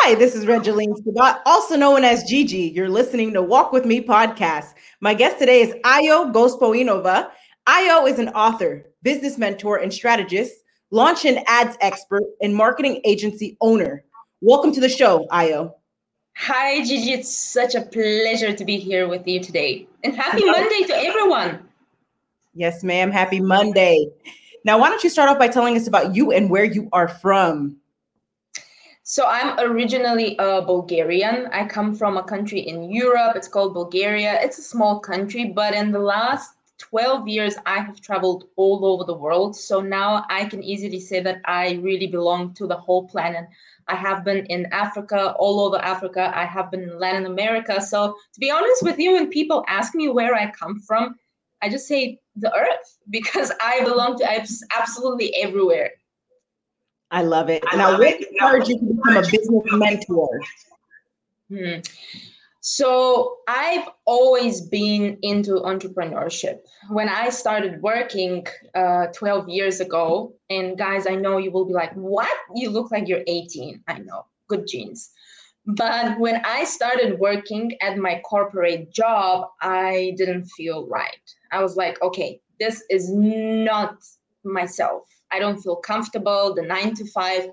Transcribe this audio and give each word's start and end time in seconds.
Hi, 0.00 0.14
this 0.14 0.36
is 0.36 0.46
Regeline 0.46 0.94
Scott, 0.96 1.42
also 1.44 1.76
known 1.76 2.04
as 2.04 2.22
Gigi. 2.22 2.72
You're 2.74 2.88
listening 2.88 3.32
to 3.32 3.42
Walk 3.42 3.72
With 3.72 3.84
Me 3.84 4.00
podcast. 4.00 4.74
My 5.00 5.12
guest 5.12 5.40
today 5.40 5.60
is 5.60 5.74
Ayo 5.84 6.32
Gospodinova. 6.32 7.30
Ayo 7.66 8.08
is 8.08 8.20
an 8.20 8.28
author, 8.28 8.86
business 9.02 9.38
mentor, 9.38 9.78
and 9.78 9.92
strategist, 9.92 10.54
launch 10.92 11.24
and 11.24 11.40
ads 11.48 11.76
expert, 11.80 12.22
and 12.40 12.54
marketing 12.54 13.00
agency 13.04 13.56
owner. 13.60 14.04
Welcome 14.40 14.72
to 14.72 14.80
the 14.80 14.88
show, 14.88 15.26
Ayo. 15.32 15.74
Hi, 16.36 16.82
Gigi. 16.84 17.10
It's 17.12 17.36
such 17.36 17.74
a 17.74 17.82
pleasure 17.82 18.52
to 18.52 18.64
be 18.64 18.78
here 18.78 19.08
with 19.08 19.26
you 19.26 19.40
today. 19.40 19.88
And 20.04 20.14
happy 20.14 20.44
Monday 20.46 20.84
to 20.86 20.96
everyone. 20.96 21.68
Yes, 22.54 22.84
ma'am. 22.84 23.10
Happy 23.10 23.40
Monday. 23.40 24.06
Now, 24.64 24.78
why 24.78 24.90
don't 24.90 25.02
you 25.02 25.10
start 25.10 25.28
off 25.28 25.40
by 25.40 25.48
telling 25.48 25.76
us 25.76 25.88
about 25.88 26.14
you 26.14 26.30
and 26.30 26.48
where 26.48 26.64
you 26.64 26.88
are 26.92 27.08
from? 27.08 27.77
So 29.10 29.24
I'm 29.24 29.58
originally 29.58 30.36
a 30.38 30.60
Bulgarian. 30.60 31.46
I 31.50 31.64
come 31.64 31.94
from 31.94 32.18
a 32.18 32.22
country 32.22 32.60
in 32.60 32.92
Europe. 32.92 33.36
It's 33.36 33.48
called 33.48 33.72
Bulgaria. 33.72 34.38
It's 34.42 34.58
a 34.58 34.70
small 34.74 35.00
country, 35.00 35.46
but 35.46 35.72
in 35.72 35.92
the 35.92 35.98
last 35.98 36.56
12 36.76 37.26
years, 37.26 37.54
I 37.64 37.78
have 37.78 38.02
traveled 38.02 38.50
all 38.56 38.84
over 38.84 39.04
the 39.04 39.16
world. 39.16 39.56
So 39.56 39.80
now 39.80 40.26
I 40.28 40.44
can 40.44 40.62
easily 40.62 41.00
say 41.00 41.20
that 41.20 41.40
I 41.46 41.80
really 41.82 42.08
belong 42.08 42.52
to 42.56 42.66
the 42.66 42.76
whole 42.76 43.08
planet. 43.08 43.46
I 43.86 43.94
have 43.94 44.26
been 44.26 44.44
in 44.44 44.66
Africa, 44.72 45.34
all 45.38 45.60
over 45.60 45.78
Africa. 45.78 46.30
I 46.34 46.44
have 46.44 46.70
been 46.70 46.82
in 46.82 46.98
Latin 46.98 47.24
America. 47.24 47.80
So 47.80 48.14
to 48.34 48.40
be 48.40 48.50
honest 48.50 48.82
with 48.82 48.98
you, 48.98 49.14
when 49.14 49.30
people 49.30 49.64
ask 49.68 49.94
me 49.94 50.10
where 50.10 50.34
I 50.34 50.50
come 50.50 50.80
from, 50.80 51.16
I 51.62 51.70
just 51.70 51.88
say 51.88 52.20
the 52.36 52.54
earth 52.54 52.98
because 53.08 53.52
I 53.58 53.82
belong 53.84 54.18
to 54.18 54.44
absolutely 54.78 55.34
everywhere. 55.36 55.92
I 57.10 57.22
love 57.22 57.48
it. 57.48 57.64
And 57.72 57.80
I 57.80 57.84
now, 57.84 57.90
love 57.92 58.00
what 58.00 58.20
encouraged 58.20 58.68
you 58.68 58.78
to 58.78 58.84
become 58.84 59.16
a 59.16 59.22
business 59.22 59.64
mentor? 59.72 60.40
Hmm. 61.50 61.80
So 62.60 63.38
I've 63.48 63.88
always 64.04 64.60
been 64.60 65.16
into 65.22 65.52
entrepreneurship. 65.52 66.58
When 66.90 67.08
I 67.08 67.30
started 67.30 67.80
working 67.80 68.46
uh, 68.74 69.06
12 69.14 69.48
years 69.48 69.80
ago, 69.80 70.34
and 70.50 70.76
guys, 70.76 71.06
I 71.06 71.14
know 71.14 71.38
you 71.38 71.50
will 71.50 71.64
be 71.64 71.72
like, 71.72 71.94
what? 71.94 72.36
You 72.54 72.68
look 72.68 72.90
like 72.90 73.08
you're 73.08 73.24
18. 73.26 73.82
I 73.88 73.98
know, 74.00 74.26
good 74.48 74.66
genes. 74.66 75.10
But 75.64 76.18
when 76.18 76.42
I 76.44 76.64
started 76.64 77.18
working 77.18 77.72
at 77.80 77.96
my 77.96 78.20
corporate 78.24 78.92
job, 78.92 79.48
I 79.62 80.14
didn't 80.16 80.46
feel 80.46 80.86
right. 80.88 81.34
I 81.52 81.62
was 81.62 81.76
like, 81.76 82.00
okay, 82.02 82.40
this 82.58 82.84
is 82.90 83.10
not 83.10 83.96
myself. 84.44 85.04
I 85.30 85.38
don't 85.38 85.60
feel 85.60 85.76
comfortable, 85.76 86.54
the 86.54 86.62
nine 86.62 86.94
to 86.94 87.06
five. 87.06 87.48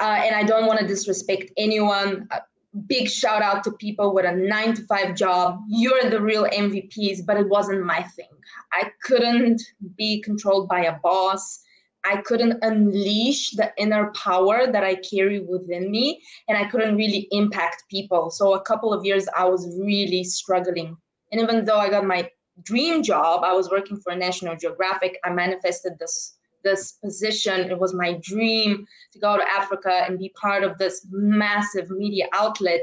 Uh, 0.00 0.20
and 0.24 0.34
I 0.34 0.42
don't 0.42 0.66
want 0.66 0.80
to 0.80 0.86
disrespect 0.86 1.52
anyone. 1.56 2.26
A 2.30 2.40
big 2.86 3.08
shout 3.08 3.42
out 3.42 3.62
to 3.64 3.72
people 3.72 4.12
with 4.14 4.24
a 4.24 4.32
nine 4.32 4.74
to 4.74 4.82
five 4.86 5.14
job. 5.14 5.60
You're 5.68 6.10
the 6.10 6.20
real 6.20 6.44
MVPs, 6.44 7.24
but 7.24 7.36
it 7.36 7.48
wasn't 7.48 7.84
my 7.84 8.02
thing. 8.02 8.28
I 8.72 8.90
couldn't 9.02 9.62
be 9.96 10.20
controlled 10.22 10.68
by 10.68 10.84
a 10.84 10.98
boss. 10.98 11.60
I 12.04 12.18
couldn't 12.18 12.62
unleash 12.62 13.52
the 13.52 13.72
inner 13.78 14.12
power 14.12 14.70
that 14.70 14.84
I 14.84 14.96
carry 14.96 15.40
within 15.40 15.90
me, 15.90 16.20
and 16.48 16.58
I 16.58 16.68
couldn't 16.68 16.96
really 16.96 17.28
impact 17.30 17.84
people. 17.88 18.30
So, 18.30 18.54
a 18.54 18.60
couple 18.60 18.92
of 18.92 19.06
years, 19.06 19.26
I 19.36 19.46
was 19.46 19.78
really 19.80 20.22
struggling. 20.22 20.96
And 21.32 21.40
even 21.40 21.64
though 21.64 21.78
I 21.78 21.88
got 21.88 22.04
my 22.04 22.28
dream 22.62 23.02
job, 23.02 23.42
I 23.42 23.54
was 23.54 23.70
working 23.70 23.96
for 23.96 24.14
National 24.14 24.54
Geographic, 24.54 25.18
I 25.24 25.30
manifested 25.30 25.94
this 25.98 26.36
this 26.64 26.92
position. 26.92 27.70
It 27.70 27.78
was 27.78 27.94
my 27.94 28.18
dream 28.22 28.86
to 29.12 29.18
go 29.18 29.36
to 29.36 29.44
Africa 29.44 30.04
and 30.06 30.18
be 30.18 30.30
part 30.30 30.64
of 30.64 30.78
this 30.78 31.06
massive 31.10 31.90
media 31.90 32.26
outlet. 32.32 32.80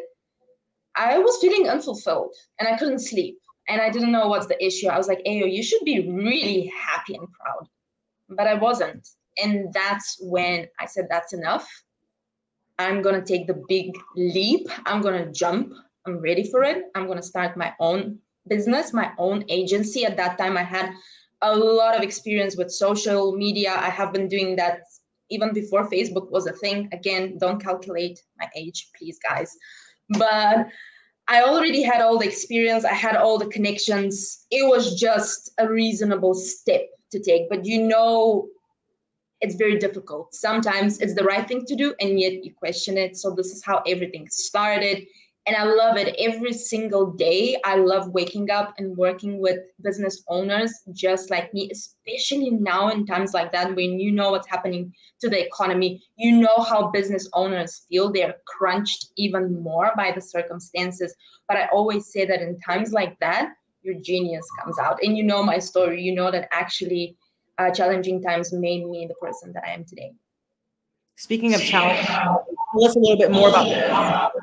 I 0.96 1.18
was 1.18 1.38
feeling 1.42 1.70
unfulfilled 1.70 2.34
and 2.60 2.68
I 2.68 2.78
couldn't 2.78 3.00
sleep. 3.00 3.38
And 3.68 3.82
I 3.82 3.90
didn't 3.90 4.12
know 4.12 4.28
what's 4.28 4.48
the 4.48 4.64
issue. 4.64 4.88
I 4.88 4.98
was 4.98 5.08
like, 5.08 5.24
Ayo, 5.26 5.52
you 5.52 5.64
should 5.64 5.84
be 5.86 6.10
really 6.10 6.72
happy 6.78 7.16
and 7.16 7.28
proud. 7.32 7.68
But 8.30 8.48
I 8.48 8.56
wasn't. 8.56 9.08
And 9.42 9.72
that's 9.74 10.18
when 10.22 10.68
I 10.80 10.86
said, 10.86 11.08
that's 11.10 11.34
enough. 11.34 11.68
I'm 12.80 13.02
going 13.02 13.16
to 13.16 13.26
take 13.26 13.48
the 13.48 13.62
big 13.68 13.98
leap. 14.16 14.68
I'm 14.86 15.02
going 15.02 15.24
to 15.24 15.32
jump. 15.32 15.74
I'm 16.06 16.18
ready 16.18 16.44
for 16.50 16.64
it. 16.64 16.86
I'm 16.96 17.06
going 17.06 17.18
to 17.20 17.24
start 17.24 17.56
my 17.56 17.74
own 17.80 18.20
business, 18.48 18.94
my 18.94 19.12
own 19.18 19.46
agency. 19.50 20.06
At 20.06 20.18
that 20.18 20.38
time, 20.38 20.58
I 20.58 20.64
had 20.64 20.92
a 21.42 21.56
lot 21.56 21.96
of 21.96 22.04
experience 22.04 22.56
with 22.56 22.72
social 22.72 23.36
media. 23.36 23.72
I 23.72 23.90
have 23.90 24.14
been 24.14 24.28
doing 24.28 24.56
that 24.58 24.82
even 25.30 25.54
before 25.54 25.90
Facebook 25.90 26.30
was 26.32 26.46
a 26.46 26.54
thing. 26.54 26.90
Again, 26.92 27.38
don't 27.40 27.64
calculate 27.64 28.20
my 28.38 28.48
age, 28.56 28.90
please, 28.98 29.18
guys. 29.28 29.56
But 30.10 30.68
I 31.28 31.44
already 31.44 31.82
had 31.82 32.02
all 32.02 32.18
the 32.18 32.28
experience, 32.28 32.84
I 32.84 32.94
had 32.94 33.16
all 33.16 33.38
the 33.38 33.48
connections. 33.48 34.46
It 34.52 34.68
was 34.68 35.00
just 35.00 35.52
a 35.60 35.70
reasonable 35.70 36.34
step 36.34 36.82
to 37.12 37.20
take. 37.20 37.50
But 37.50 37.66
you 37.66 37.82
know, 37.84 38.48
it's 39.40 39.56
very 39.56 39.80
difficult. 39.80 40.36
Sometimes 40.36 41.00
it's 41.00 41.16
the 41.16 41.24
right 41.24 41.48
thing 41.48 41.66
to 41.66 41.76
do, 41.76 41.96
and 42.00 42.20
yet 42.20 42.44
you 42.44 42.54
question 42.54 42.98
it. 42.98 43.18
So, 43.18 43.32
this 43.32 43.48
is 43.48 43.64
how 43.64 43.82
everything 43.88 44.28
started 44.30 45.06
and 45.48 45.56
I 45.56 45.64
love 45.64 45.98
it 45.98 46.16
every 46.20 46.54
single 46.54 47.12
day. 47.14 47.58
I 47.66 47.76
love 47.76 48.12
waking 48.12 48.52
up 48.52 48.76
and 48.78 48.96
working 48.96 49.42
with 49.42 49.58
business 49.82 50.24
owners 50.28 50.72
just 50.94 51.32
like 51.32 51.52
me, 51.52 51.72
especially 51.72 52.52
now 52.52 52.90
in 52.90 53.08
times 53.08 53.34
like 53.34 53.52
that 53.52 53.76
when 53.76 54.00
you 54.00 54.12
know 54.12 54.32
what's 54.32 54.48
happening 54.48 54.94
to 55.20 55.30
the 55.30 55.44
economy. 55.44 56.04
You 56.16 56.38
know 56.38 56.64
how 56.70 56.92
business 56.92 57.28
owners 57.34 57.86
feel. 57.90 58.12
They're 58.12 58.36
crunched 58.46 59.08
even 59.18 59.64
more 59.64 59.92
by 59.98 60.12
the 60.12 60.22
circumstances. 60.22 61.16
But 61.48 61.58
I 61.58 61.68
always 61.74 62.12
say 62.12 62.24
that 62.26 62.42
in 62.42 62.60
times 62.60 62.92
like 62.92 63.20
that, 63.20 63.54
your 63.82 63.96
genius 63.96 64.48
comes 64.62 64.78
out. 64.78 65.00
And 65.02 65.18
you 65.18 65.24
know 65.24 65.42
my 65.42 65.58
story. 65.58 66.04
You 66.04 66.14
know 66.14 66.30
that 66.30 66.50
actually 66.52 67.18
uh, 67.58 67.72
challenging 67.72 68.22
times 68.22 68.54
made 68.54 68.86
me 68.86 69.08
the 69.08 69.16
person 69.16 69.54
that 69.54 69.64
I 69.68 69.72
am 69.72 69.86
today. 69.86 70.12
Speaking 71.16 71.54
of 71.54 71.62
challenge, 71.62 72.06
tell 72.08 72.46
us 72.84 72.96
a 72.96 73.00
little 73.00 73.18
bit 73.18 73.32
more 73.32 73.50
about 73.50 74.34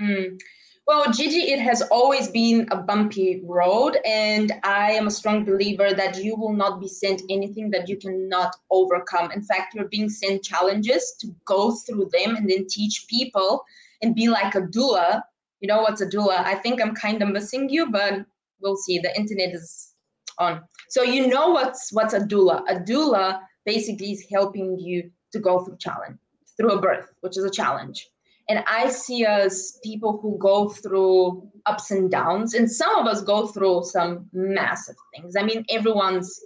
mm. 0.00 0.40
Well, 0.86 1.10
Gigi, 1.10 1.50
it 1.50 1.60
has 1.60 1.80
always 1.90 2.28
been 2.28 2.68
a 2.70 2.76
bumpy 2.76 3.42
road, 3.46 3.96
and 4.04 4.52
I 4.64 4.90
am 4.92 5.06
a 5.06 5.10
strong 5.10 5.42
believer 5.42 5.94
that 5.94 6.22
you 6.22 6.36
will 6.36 6.52
not 6.52 6.78
be 6.78 6.88
sent 6.88 7.22
anything 7.30 7.70
that 7.70 7.88
you 7.88 7.96
cannot 7.96 8.54
overcome. 8.70 9.32
In 9.32 9.42
fact, 9.42 9.74
you're 9.74 9.88
being 9.88 10.10
sent 10.10 10.44
challenges 10.44 11.16
to 11.20 11.34
go 11.46 11.74
through 11.74 12.10
them 12.12 12.36
and 12.36 12.50
then 12.50 12.66
teach 12.68 13.06
people 13.08 13.64
and 14.02 14.14
be 14.14 14.28
like 14.28 14.54
a 14.54 14.60
doula. 14.60 15.22
You 15.60 15.68
know 15.68 15.80
what's 15.80 16.02
a 16.02 16.06
doula? 16.06 16.44
I 16.44 16.56
think 16.56 16.82
I'm 16.82 16.94
kind 16.94 17.22
of 17.22 17.30
missing 17.30 17.70
you, 17.70 17.90
but 17.90 18.26
we'll 18.60 18.76
see. 18.76 18.98
The 18.98 19.16
internet 19.16 19.54
is 19.54 19.94
on. 20.38 20.60
So 20.90 21.02
you 21.02 21.28
know 21.28 21.48
what's 21.48 21.94
what's 21.94 22.12
a 22.12 22.20
doula? 22.20 22.62
A 22.68 22.74
doula 22.74 23.40
basically 23.64 24.12
is 24.12 24.26
helping 24.30 24.78
you 24.78 25.10
to 25.32 25.38
go 25.38 25.64
through 25.64 25.78
challenge, 25.78 26.18
through 26.58 26.72
a 26.72 26.80
birth, 26.80 27.06
which 27.22 27.38
is 27.38 27.44
a 27.44 27.50
challenge. 27.50 28.10
And 28.48 28.62
I 28.66 28.90
see 28.90 29.24
us 29.24 29.78
people 29.82 30.18
who 30.20 30.36
go 30.38 30.68
through 30.68 31.48
ups 31.66 31.90
and 31.90 32.10
downs, 32.10 32.54
and 32.54 32.70
some 32.70 32.94
of 32.96 33.06
us 33.06 33.22
go 33.22 33.46
through 33.46 33.84
some 33.84 34.28
massive 34.32 34.96
things. 35.14 35.34
I 35.36 35.42
mean, 35.42 35.64
everyone's 35.70 36.40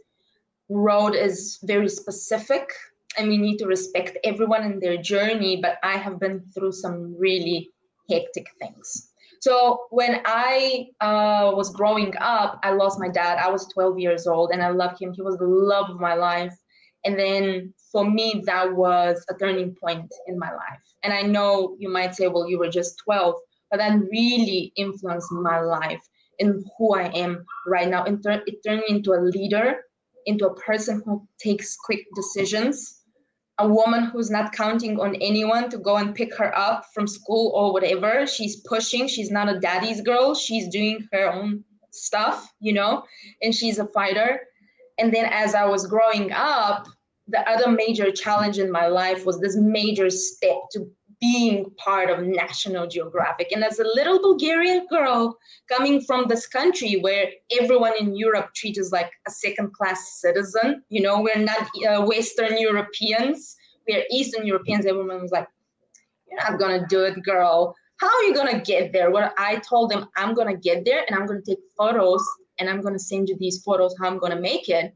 road 0.68 1.14
is 1.14 1.58
very 1.64 1.88
specific, 1.88 2.70
and 3.16 3.28
we 3.28 3.36
need 3.36 3.58
to 3.58 3.66
respect 3.66 4.16
everyone 4.22 4.64
in 4.64 4.78
their 4.78 4.96
journey. 4.96 5.56
But 5.60 5.78
I 5.82 5.96
have 5.96 6.20
been 6.20 6.40
through 6.54 6.72
some 6.72 7.16
really 7.18 7.70
hectic 8.08 8.46
things. 8.60 9.10
So 9.40 9.86
when 9.90 10.20
I 10.24 10.88
uh, 11.00 11.52
was 11.54 11.70
growing 11.70 12.14
up, 12.20 12.58
I 12.62 12.72
lost 12.72 12.98
my 12.98 13.08
dad. 13.08 13.38
I 13.38 13.50
was 13.50 13.66
12 13.68 13.98
years 13.98 14.26
old, 14.26 14.50
and 14.52 14.62
I 14.62 14.70
loved 14.70 15.00
him. 15.00 15.12
He 15.12 15.22
was 15.22 15.36
the 15.36 15.46
love 15.46 15.90
of 15.90 16.00
my 16.00 16.14
life. 16.14 16.56
And 17.08 17.18
then 17.18 17.72
for 17.90 18.04
me, 18.04 18.42
that 18.44 18.76
was 18.76 19.24
a 19.30 19.34
turning 19.34 19.74
point 19.82 20.12
in 20.26 20.38
my 20.38 20.50
life. 20.50 20.82
And 21.02 21.10
I 21.10 21.22
know 21.22 21.74
you 21.78 21.88
might 21.88 22.14
say, 22.14 22.28
well, 22.28 22.46
you 22.46 22.58
were 22.58 22.68
just 22.68 22.98
12, 22.98 23.34
but 23.70 23.78
that 23.78 23.98
really 24.10 24.74
influenced 24.76 25.32
my 25.32 25.58
life 25.58 26.02
and 26.38 26.62
who 26.76 26.94
I 26.94 27.04
am 27.04 27.46
right 27.66 27.88
now. 27.88 28.04
It, 28.04 28.18
it 28.46 28.56
turned 28.62 28.82
me 28.86 28.96
into 28.96 29.14
a 29.14 29.24
leader, 29.24 29.84
into 30.26 30.48
a 30.48 30.54
person 30.56 31.00
who 31.06 31.26
takes 31.42 31.78
quick 31.78 32.04
decisions, 32.14 33.00
a 33.56 33.66
woman 33.66 34.04
who's 34.04 34.28
not 34.30 34.52
counting 34.52 35.00
on 35.00 35.14
anyone 35.14 35.70
to 35.70 35.78
go 35.78 35.96
and 35.96 36.14
pick 36.14 36.36
her 36.36 36.54
up 36.58 36.84
from 36.92 37.06
school 37.06 37.52
or 37.54 37.72
whatever. 37.72 38.26
She's 38.26 38.56
pushing, 38.56 39.08
she's 39.08 39.30
not 39.30 39.48
a 39.48 39.58
daddy's 39.58 40.02
girl, 40.02 40.34
she's 40.34 40.68
doing 40.68 41.08
her 41.12 41.32
own 41.32 41.64
stuff, 41.90 42.52
you 42.60 42.74
know, 42.74 43.02
and 43.40 43.54
she's 43.54 43.78
a 43.78 43.86
fighter 43.86 44.42
and 44.98 45.14
then 45.14 45.26
as 45.26 45.54
I 45.54 45.64
was 45.64 45.86
growing 45.86 46.32
up, 46.32 46.86
the 47.28 47.48
other 47.48 47.70
major 47.70 48.10
challenge 48.10 48.58
in 48.58 48.70
my 48.70 48.86
life 48.86 49.26
was 49.26 49.40
this 49.40 49.56
major 49.56 50.10
step 50.10 50.56
to 50.72 50.90
being 51.20 51.70
part 51.76 52.10
of 52.10 52.24
National 52.24 52.86
Geographic. 52.86 53.50
And 53.52 53.64
as 53.64 53.78
a 53.80 53.84
little 53.84 54.20
Bulgarian 54.20 54.86
girl 54.88 55.36
coming 55.68 56.00
from 56.00 56.26
this 56.28 56.46
country 56.46 56.94
where 57.00 57.28
everyone 57.60 57.92
in 57.98 58.16
Europe 58.16 58.50
treats 58.54 58.78
us 58.78 58.92
like 58.92 59.10
a 59.26 59.30
second 59.30 59.72
class 59.74 60.20
citizen, 60.20 60.82
you 60.88 61.02
know, 61.02 61.20
we're 61.20 61.44
not 61.44 61.68
uh, 61.88 62.04
Western 62.04 62.58
Europeans, 62.58 63.56
we're 63.88 64.04
Eastern 64.10 64.46
Europeans. 64.46 64.86
Everyone 64.86 65.22
was 65.22 65.32
like, 65.32 65.48
You're 66.28 66.38
not 66.38 66.58
gonna 66.58 66.86
do 66.88 67.02
it, 67.04 67.22
girl. 67.24 67.74
How 67.98 68.06
are 68.06 68.22
you 68.22 68.34
gonna 68.34 68.60
get 68.60 68.92
there? 68.92 69.10
Well, 69.10 69.32
I 69.36 69.56
told 69.56 69.90
them 69.90 70.08
I'm 70.16 70.34
gonna 70.34 70.56
get 70.56 70.84
there 70.84 71.04
and 71.06 71.16
I'm 71.16 71.26
gonna 71.26 71.42
take 71.44 71.58
photos 71.76 72.24
and 72.58 72.70
I'm 72.70 72.80
gonna 72.80 72.98
send 72.98 73.28
you 73.28 73.36
these 73.38 73.62
photos 73.62 73.94
how 74.00 74.06
I'm 74.06 74.18
gonna 74.18 74.40
make 74.40 74.68
it. 74.68 74.94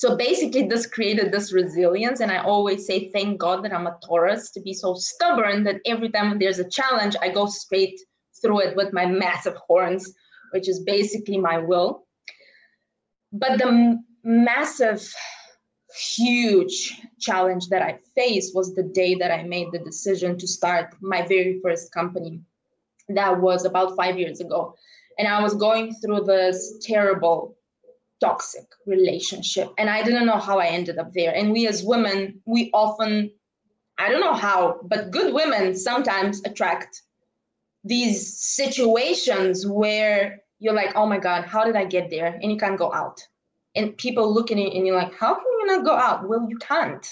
So 0.00 0.16
basically, 0.16 0.66
this 0.66 0.86
created 0.86 1.30
this 1.30 1.52
resilience. 1.52 2.20
And 2.20 2.32
I 2.32 2.38
always 2.38 2.86
say, 2.86 3.10
thank 3.10 3.38
God 3.38 3.62
that 3.62 3.74
I'm 3.74 3.86
a 3.86 3.98
Taurus 4.02 4.50
to 4.52 4.60
be 4.62 4.72
so 4.72 4.94
stubborn 4.94 5.62
that 5.64 5.82
every 5.84 6.08
time 6.08 6.38
there's 6.38 6.58
a 6.58 6.70
challenge, 6.70 7.16
I 7.20 7.28
go 7.28 7.44
straight 7.44 8.00
through 8.40 8.60
it 8.60 8.76
with 8.76 8.94
my 8.94 9.04
massive 9.04 9.56
horns, 9.56 10.10
which 10.52 10.70
is 10.70 10.80
basically 10.84 11.36
my 11.36 11.58
will. 11.58 12.06
But 13.30 13.58
the 13.58 14.02
massive, 14.24 15.14
huge 15.94 16.98
challenge 17.20 17.68
that 17.68 17.82
I 17.82 17.98
faced 18.16 18.54
was 18.54 18.74
the 18.74 18.84
day 18.84 19.16
that 19.16 19.30
I 19.30 19.42
made 19.42 19.70
the 19.70 19.80
decision 19.80 20.38
to 20.38 20.46
start 20.48 20.94
my 21.02 21.26
very 21.26 21.60
first 21.62 21.92
company. 21.92 22.40
That 23.10 23.38
was 23.38 23.66
about 23.66 23.96
five 23.96 24.18
years 24.18 24.40
ago. 24.40 24.76
And 25.18 25.28
I 25.28 25.42
was 25.42 25.52
going 25.52 25.94
through 25.96 26.24
this 26.24 26.78
terrible, 26.80 27.58
toxic 28.20 28.66
relationship. 28.86 29.70
And 29.78 29.88
I 29.88 30.02
didn't 30.02 30.26
know 30.26 30.38
how 30.38 30.58
I 30.58 30.66
ended 30.66 30.98
up 30.98 31.12
there. 31.12 31.34
And 31.34 31.52
we 31.52 31.66
as 31.66 31.82
women, 31.82 32.40
we 32.46 32.70
often, 32.72 33.30
I 33.98 34.08
don't 34.08 34.20
know 34.20 34.34
how, 34.34 34.80
but 34.84 35.10
good 35.10 35.32
women 35.34 35.74
sometimes 35.74 36.42
attract 36.44 37.02
these 37.82 38.38
situations 38.38 39.66
where 39.66 40.42
you're 40.58 40.74
like, 40.74 40.94
oh 40.94 41.06
my 41.06 41.18
God, 41.18 41.44
how 41.44 41.64
did 41.64 41.76
I 41.76 41.86
get 41.86 42.10
there? 42.10 42.38
And 42.42 42.52
you 42.52 42.58
can't 42.58 42.78
go 42.78 42.92
out. 42.92 43.26
And 43.74 43.96
people 43.96 44.32
look 44.32 44.50
at 44.50 44.58
you 44.58 44.68
and 44.68 44.86
you're 44.86 44.96
like, 44.96 45.14
how 45.18 45.34
can 45.34 45.44
you 45.60 45.66
not 45.66 45.84
go 45.84 45.94
out? 45.94 46.28
Well, 46.28 46.46
you 46.48 46.58
can't. 46.58 47.06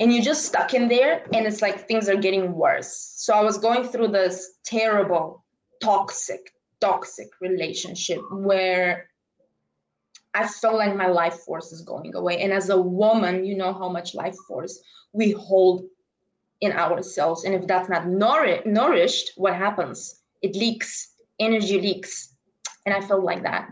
And 0.00 0.12
you're 0.12 0.24
just 0.24 0.44
stuck 0.44 0.74
in 0.74 0.88
there, 0.88 1.24
and 1.32 1.46
it's 1.46 1.62
like 1.62 1.86
things 1.86 2.08
are 2.08 2.16
getting 2.16 2.52
worse. 2.52 3.14
So 3.16 3.32
I 3.32 3.42
was 3.42 3.58
going 3.58 3.84
through 3.84 4.08
this 4.08 4.54
terrible, 4.64 5.44
toxic, 5.80 6.50
toxic 6.80 7.28
relationship 7.40 8.20
where 8.32 9.08
I 10.34 10.46
felt 10.46 10.74
like 10.74 10.96
my 10.96 11.06
life 11.06 11.34
force 11.40 11.72
is 11.72 11.80
going 11.80 12.14
away. 12.14 12.40
And 12.40 12.52
as 12.52 12.68
a 12.68 12.80
woman, 12.80 13.44
you 13.44 13.56
know 13.56 13.72
how 13.72 13.88
much 13.88 14.14
life 14.14 14.36
force 14.48 14.80
we 15.12 15.30
hold 15.30 15.84
in 16.60 16.72
ourselves. 16.72 17.44
And 17.44 17.54
if 17.54 17.66
that's 17.66 17.88
not 17.88 18.08
nour- 18.08 18.62
nourished, 18.66 19.32
what 19.36 19.54
happens? 19.54 20.22
It 20.42 20.56
leaks, 20.56 21.14
energy 21.38 21.80
leaks. 21.80 22.34
And 22.84 22.94
I 22.94 23.00
felt 23.00 23.22
like 23.22 23.42
that. 23.44 23.70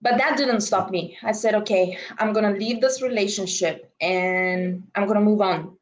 But 0.00 0.18
that 0.18 0.36
didn't 0.36 0.62
stop 0.62 0.90
me. 0.90 1.16
I 1.22 1.32
said, 1.32 1.54
okay, 1.54 1.96
I'm 2.18 2.32
going 2.32 2.52
to 2.52 2.58
leave 2.58 2.80
this 2.80 3.02
relationship 3.02 3.92
and 4.00 4.82
I'm 4.94 5.06
going 5.06 5.18
to 5.18 5.24
move 5.24 5.40
on, 5.40 5.76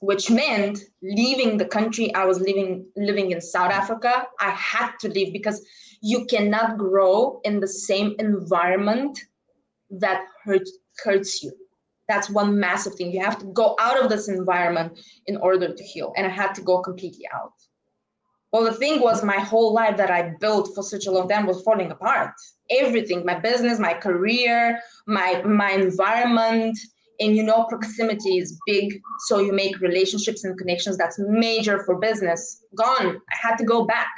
which 0.00 0.30
meant 0.30 0.78
leaving 1.02 1.56
the 1.56 1.64
country 1.64 2.14
I 2.14 2.24
was 2.24 2.38
living 2.38 2.86
living 2.96 3.32
in 3.32 3.40
South 3.40 3.72
Africa. 3.72 4.26
I 4.38 4.50
had 4.50 4.92
to 5.00 5.08
leave 5.08 5.32
because 5.32 5.64
you 6.00 6.24
cannot 6.26 6.78
grow 6.78 7.40
in 7.44 7.60
the 7.60 7.68
same 7.68 8.14
environment 8.18 9.18
that 9.90 10.26
hurts 10.44 10.78
hurts 11.02 11.42
you. 11.42 11.52
That's 12.08 12.30
one 12.30 12.58
massive 12.58 12.94
thing. 12.94 13.12
You 13.12 13.22
have 13.22 13.38
to 13.38 13.46
go 13.46 13.76
out 13.78 14.02
of 14.02 14.08
this 14.08 14.28
environment 14.28 14.98
in 15.26 15.36
order 15.36 15.72
to 15.72 15.84
heal 15.84 16.12
and 16.16 16.26
i 16.26 16.30
had 16.30 16.54
to 16.54 16.62
go 16.62 16.80
completely 16.80 17.26
out. 17.34 17.52
Well 18.52 18.64
the 18.64 18.72
thing 18.72 19.00
was 19.00 19.22
my 19.22 19.38
whole 19.38 19.72
life 19.72 19.96
that 19.96 20.10
i 20.10 20.34
built 20.40 20.74
for 20.74 20.82
such 20.82 21.06
a 21.06 21.10
long 21.10 21.28
time 21.28 21.46
was 21.46 21.62
falling 21.62 21.90
apart. 21.90 22.34
Everything 22.70 23.24
my 23.24 23.38
business 23.38 23.78
my 23.78 23.94
career 23.94 24.80
my 25.06 25.42
my 25.42 25.72
environment 25.72 26.78
and 27.20 27.36
you 27.36 27.42
know 27.42 27.64
proximity 27.64 28.38
is 28.38 28.58
big 28.66 29.00
so 29.26 29.40
you 29.40 29.52
make 29.52 29.80
relationships 29.80 30.44
and 30.44 30.56
connections 30.56 30.96
that's 30.96 31.18
major 31.18 31.82
for 31.84 31.98
business. 31.98 32.62
Gone. 32.74 33.20
I 33.32 33.36
had 33.46 33.56
to 33.56 33.64
go 33.64 33.84
back 33.84 34.12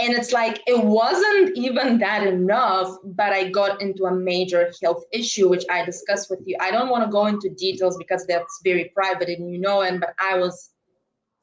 and 0.00 0.14
it's 0.14 0.32
like 0.32 0.62
it 0.66 0.82
wasn't 0.82 1.56
even 1.56 1.98
that 1.98 2.26
enough 2.26 2.96
but 3.04 3.32
i 3.32 3.48
got 3.48 3.80
into 3.82 4.04
a 4.04 4.14
major 4.14 4.72
health 4.82 5.04
issue 5.12 5.48
which 5.48 5.64
i 5.70 5.84
discussed 5.84 6.30
with 6.30 6.40
you. 6.46 6.56
I 6.60 6.70
don't 6.70 6.88
want 6.88 7.04
to 7.04 7.10
go 7.10 7.26
into 7.26 7.50
details 7.50 7.96
because 7.98 8.26
that's 8.26 8.60
very 8.64 8.90
private 8.94 9.28
and 9.28 9.50
you 9.52 9.60
know 9.60 9.82
and 9.82 10.00
but 10.00 10.14
i 10.18 10.38
was 10.38 10.70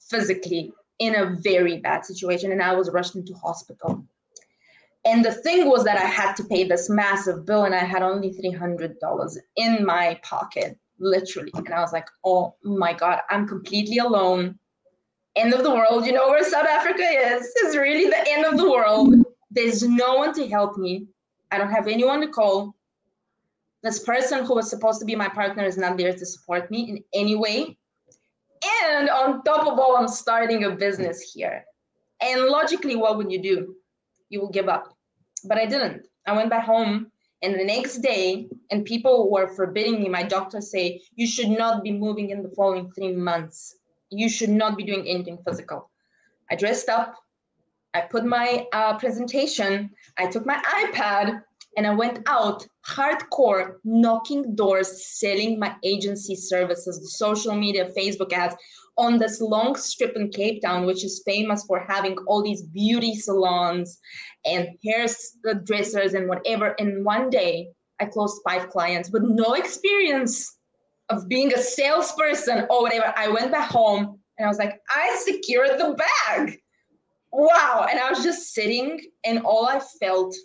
physically 0.09 0.73
in 0.99 1.15
a 1.15 1.35
very 1.41 1.77
bad 1.77 2.05
situation 2.05 2.51
and 2.51 2.61
i 2.61 2.73
was 2.73 2.89
rushed 2.89 3.15
into 3.15 3.33
hospital. 3.35 4.03
And 5.05 5.23
the 5.23 5.31
thing 5.31 5.69
was 5.69 5.85
that 5.85 5.97
i 5.97 6.05
had 6.05 6.33
to 6.37 6.43
pay 6.43 6.63
this 6.63 6.89
massive 6.89 7.45
bill 7.45 7.63
and 7.65 7.75
i 7.75 7.85
had 7.93 8.01
only 8.01 8.33
$300 8.33 9.37
in 9.55 9.85
my 9.85 10.19
pocket 10.23 10.77
literally. 10.99 11.51
And 11.53 11.73
i 11.73 11.81
was 11.81 11.93
like 11.93 12.07
oh 12.25 12.55
my 12.63 12.93
god 12.93 13.19
i'm 13.29 13.47
completely 13.47 13.99
alone 13.99 14.57
end 15.37 15.53
of 15.53 15.63
the 15.63 15.69
world. 15.69 16.05
You 16.05 16.13
know 16.13 16.27
where 16.27 16.43
South 16.43 16.65
Africa 16.65 17.03
is. 17.03 17.51
It's 17.57 17.75
really 17.75 18.09
the 18.09 18.29
end 18.29 18.45
of 18.45 18.57
the 18.57 18.69
world. 18.69 19.13
There's 19.51 19.83
no 19.83 20.15
one 20.15 20.33
to 20.33 20.47
help 20.47 20.77
me. 20.77 21.07
I 21.51 21.57
don't 21.57 21.71
have 21.71 21.87
anyone 21.87 22.21
to 22.21 22.27
call. 22.27 22.75
This 23.83 23.99
person 23.99 24.43
who 24.43 24.55
was 24.55 24.69
supposed 24.69 24.99
to 24.99 25.05
be 25.05 25.15
my 25.15 25.29
partner 25.29 25.63
is 25.63 25.77
not 25.77 25.97
there 25.97 26.13
to 26.13 26.25
support 26.25 26.69
me 26.71 26.89
in 26.89 27.03
any 27.13 27.35
way. 27.35 27.77
And 28.83 29.09
on 29.09 29.43
top 29.43 29.67
of 29.67 29.79
all, 29.79 29.95
I'm 29.97 30.07
starting 30.07 30.63
a 30.63 30.71
business 30.71 31.31
here. 31.31 31.63
And 32.21 32.45
logically, 32.45 32.95
what 32.95 33.17
would 33.17 33.31
you 33.31 33.41
do? 33.41 33.75
You 34.29 34.41
will 34.41 34.49
give 34.49 34.67
up. 34.67 34.97
But 35.45 35.57
I 35.57 35.65
didn't. 35.65 36.07
I 36.25 36.33
went 36.33 36.49
back 36.49 36.65
home 36.65 37.11
and 37.43 37.53
the 37.53 37.63
next 37.63 37.97
day, 37.97 38.49
and 38.71 38.83
people 38.83 39.29
were 39.31 39.47
forbidding 39.47 40.01
me, 40.01 40.09
my 40.09 40.23
doctor 40.23 40.59
say, 40.59 41.01
you 41.15 41.27
should 41.27 41.49
not 41.49 41.83
be 41.83 41.91
moving 41.91 42.31
in 42.31 42.41
the 42.41 42.49
following 42.49 42.91
three 42.91 43.15
months 43.15 43.75
you 44.09 44.29
should 44.29 44.49
not 44.49 44.77
be 44.77 44.83
doing 44.83 45.07
anything 45.07 45.37
physical. 45.45 45.89
I 46.49 46.55
dressed 46.55 46.89
up, 46.89 47.15
I 47.93 48.01
put 48.01 48.25
my 48.25 48.67
uh, 48.73 48.97
presentation, 48.97 49.89
I 50.17 50.27
took 50.27 50.45
my 50.45 50.61
iPad, 50.83 51.41
and 51.77 51.85
I 51.85 51.93
went 51.93 52.19
out 52.27 52.65
hardcore, 52.87 53.75
knocking 53.83 54.55
doors, 54.55 55.07
selling 55.19 55.59
my 55.59 55.75
agency 55.83 56.35
services, 56.35 56.99
the 56.99 57.07
social 57.07 57.55
media, 57.55 57.89
Facebook 57.97 58.33
ads 58.33 58.55
on 58.97 59.19
this 59.19 59.41
long 59.41 59.75
strip 59.75 60.15
in 60.15 60.29
Cape 60.29 60.61
Town, 60.63 60.85
which 60.85 61.03
is 61.03 61.21
famous 61.23 61.63
for 61.65 61.85
having 61.87 62.17
all 62.27 62.41
these 62.41 62.63
beauty 62.63 63.13
salons 63.15 63.99
and 64.43 64.69
hairdressers 64.83 66.15
and 66.15 66.27
whatever. 66.27 66.75
And 66.79 67.05
one 67.05 67.29
day, 67.29 67.69
I 67.99 68.05
closed 68.05 68.41
five 68.43 68.69
clients 68.69 69.11
with 69.11 69.23
no 69.23 69.53
experience 69.53 70.56
of 71.09 71.27
being 71.27 71.53
a 71.53 71.57
salesperson 71.57 72.67
or 72.69 72.81
whatever, 72.81 73.13
I 73.15 73.27
went 73.29 73.51
back 73.51 73.69
home 73.69 74.19
and 74.37 74.45
I 74.45 74.49
was 74.49 74.57
like, 74.57 74.79
I 74.89 75.15
secured 75.23 75.79
the 75.79 75.95
bag. 75.95 76.59
Wow. 77.31 77.87
And 77.89 77.99
I 77.99 78.09
was 78.09 78.23
just 78.23 78.53
sitting, 78.53 79.01
and 79.25 79.39
all 79.39 79.67
I 79.67 79.79
felt 79.99 80.35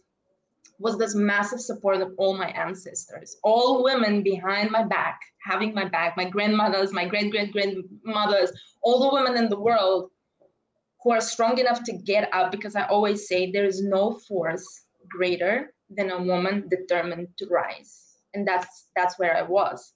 was 0.78 0.98
this 0.98 1.14
massive 1.14 1.60
support 1.60 2.00
of 2.00 2.12
all 2.18 2.36
my 2.36 2.48
ancestors, 2.48 3.36
all 3.44 3.84
women 3.84 4.22
behind 4.22 4.70
my 4.70 4.82
back, 4.82 5.20
having 5.46 5.72
my 5.74 5.84
back, 5.84 6.16
my 6.16 6.28
grandmothers, 6.28 6.92
my 6.92 7.06
great 7.06 7.30
great 7.30 7.52
grandmothers, 7.52 8.52
all 8.82 8.98
the 8.98 9.14
women 9.14 9.42
in 9.42 9.48
the 9.48 9.58
world 9.58 10.10
who 11.02 11.12
are 11.12 11.20
strong 11.20 11.58
enough 11.58 11.82
to 11.84 11.92
get 11.92 12.28
up 12.32 12.50
because 12.50 12.74
I 12.74 12.84
always 12.86 13.28
say 13.28 13.50
there 13.50 13.64
is 13.64 13.82
no 13.82 14.18
force 14.28 14.66
greater 15.08 15.72
than 15.88 16.10
a 16.10 16.22
woman 16.22 16.68
determined 16.68 17.28
to 17.38 17.46
rise. 17.46 18.16
And 18.34 18.46
that's 18.46 18.88
that's 18.96 19.18
where 19.18 19.36
I 19.36 19.42
was. 19.42 19.94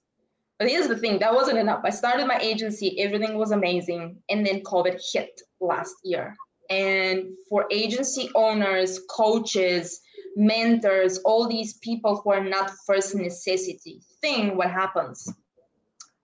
But 0.59 0.69
here's 0.69 0.87
the 0.87 0.97
thing 0.97 1.19
that 1.19 1.33
wasn't 1.33 1.59
enough. 1.59 1.81
I 1.83 1.91
started 1.91 2.25
my 2.25 2.39
agency, 2.39 2.99
everything 2.99 3.37
was 3.37 3.51
amazing. 3.51 4.17
And 4.29 4.45
then 4.45 4.61
COVID 4.61 4.99
hit 5.13 5.41
last 5.59 5.95
year. 6.03 6.35
And 6.69 7.29
for 7.47 7.67
agency 7.71 8.29
owners, 8.35 8.99
coaches, 9.09 10.01
mentors, 10.35 11.19
all 11.19 11.47
these 11.47 11.75
people 11.75 12.17
who 12.17 12.31
are 12.31 12.43
not 12.43 12.71
first 12.85 13.15
necessity 13.15 14.01
thing, 14.21 14.57
what 14.57 14.71
happens? 14.71 15.31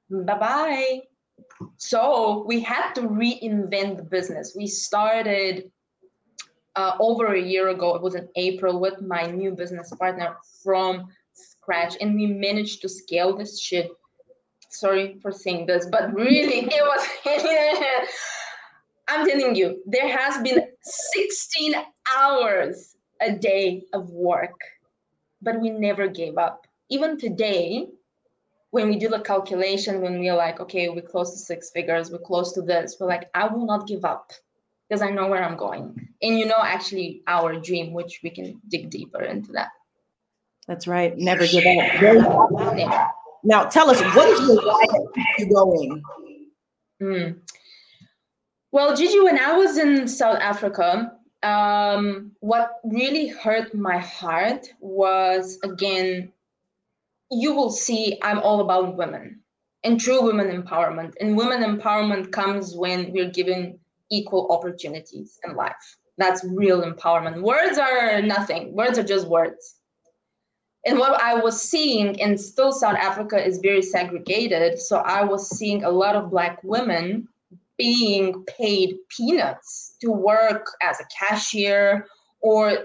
Bye 0.09 0.37
bye. 0.37 1.01
So 1.77 2.43
we 2.47 2.59
had 2.59 2.93
to 2.93 3.01
reinvent 3.01 3.97
the 3.97 4.03
business. 4.03 4.55
We 4.57 4.67
started 4.67 5.71
uh, 6.75 6.95
over 6.99 7.33
a 7.33 7.41
year 7.41 7.69
ago, 7.69 7.95
it 7.95 8.01
was 8.01 8.15
in 8.15 8.27
April, 8.35 8.79
with 8.79 9.01
my 9.01 9.27
new 9.27 9.51
business 9.51 9.93
partner 9.99 10.35
from 10.63 11.07
scratch. 11.33 11.95
And 12.01 12.15
we 12.15 12.27
managed 12.27 12.81
to 12.81 12.89
scale 12.89 13.37
this 13.37 13.61
shit 13.61 13.91
sorry 14.73 15.17
for 15.21 15.31
saying 15.31 15.65
this, 15.67 15.87
but 15.91 16.13
really 16.13 16.67
it 16.69 16.83
was. 16.83 17.07
I'm 19.07 19.27
telling 19.27 19.55
you, 19.55 19.81
there 19.85 20.07
has 20.07 20.41
been 20.41 20.65
16 20.81 21.75
hours 22.17 22.95
a 23.21 23.33
day 23.33 23.83
of 23.93 24.09
work, 24.09 24.59
but 25.41 25.59
we 25.59 25.69
never 25.69 26.07
gave 26.07 26.37
up. 26.37 26.67
Even 26.89 27.17
today, 27.17 27.87
when 28.71 28.87
we 28.89 28.97
do 28.97 29.09
the 29.09 29.19
calculation, 29.19 30.01
when 30.01 30.19
we're 30.19 30.35
like, 30.35 30.59
okay, 30.59 30.89
we're 30.89 31.01
close 31.01 31.31
to 31.31 31.37
six 31.37 31.69
figures, 31.71 32.11
we're 32.11 32.17
close 32.17 32.53
to 32.53 32.61
this, 32.61 32.97
we're 32.99 33.07
like, 33.07 33.29
I 33.35 33.47
will 33.47 33.65
not 33.65 33.87
give 33.87 34.05
up 34.05 34.31
because 34.87 35.01
I 35.01 35.09
know 35.09 35.27
where 35.27 35.43
I'm 35.43 35.57
going. 35.57 36.09
And 36.21 36.39
you 36.39 36.45
know, 36.45 36.61
actually, 36.61 37.23
our 37.27 37.59
dream, 37.59 37.93
which 37.93 38.21
we 38.23 38.29
can 38.29 38.61
dig 38.67 38.89
deeper 38.89 39.21
into 39.21 39.51
that. 39.53 39.69
That's 40.67 40.87
right. 40.87 41.15
Never 41.17 41.45
give 41.45 41.65
up. 41.65 43.15
Now, 43.43 43.65
tell 43.65 43.89
us 43.89 44.01
what 44.15 44.29
is 44.29 44.39
your 44.47 44.65
why 44.65 44.85
you 45.37 45.53
going? 45.53 46.01
Mm. 47.01 47.39
Well, 48.71 48.95
Gigi, 48.95 49.19
when 49.19 49.37
I 49.37 49.57
was 49.57 49.77
in 49.77 50.07
South 50.07 50.39
Africa, 50.39 51.11
um, 51.43 52.31
what 52.39 52.79
really 52.85 53.27
hurt 53.27 53.75
my 53.75 53.97
heart 53.97 54.67
was 54.79 55.59
again, 55.63 56.31
you 57.29 57.53
will 57.53 57.69
see 57.69 58.17
I'm 58.21 58.39
all 58.39 58.61
about 58.61 58.95
women 58.95 59.41
and 59.83 59.99
true 59.99 60.23
women 60.23 60.47
empowerment. 60.49 61.13
And 61.19 61.35
women 61.35 61.61
empowerment 61.61 62.31
comes 62.31 62.75
when 62.75 63.11
we're 63.11 63.29
given 63.29 63.77
equal 64.09 64.47
opportunities 64.51 65.39
in 65.43 65.55
life. 65.55 65.97
That's 66.17 66.45
real 66.45 66.81
empowerment. 66.83 67.41
Words 67.41 67.77
are 67.77 68.21
nothing, 68.21 68.73
words 68.73 68.97
are 68.97 69.03
just 69.03 69.27
words. 69.27 69.75
And 70.85 70.99
what 70.99 71.19
I 71.21 71.35
was 71.35 71.61
seeing, 71.61 72.21
and 72.21 72.39
still 72.39 72.71
South 72.71 72.95
Africa 72.95 73.43
is 73.43 73.59
very 73.59 73.81
segregated. 73.81 74.79
So 74.79 74.97
I 74.97 75.23
was 75.23 75.49
seeing 75.57 75.83
a 75.83 75.89
lot 75.89 76.15
of 76.15 76.29
Black 76.29 76.59
women 76.63 77.27
being 77.77 78.43
paid 78.45 78.97
peanuts 79.09 79.95
to 80.01 80.11
work 80.11 80.67
as 80.81 80.99
a 80.99 81.05
cashier 81.17 82.05
or 82.41 82.79